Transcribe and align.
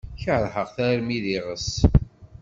Keṛheɣ-t 0.21 0.77
armi 0.87 1.19
d 1.23 1.25
iɣes. 1.37 1.69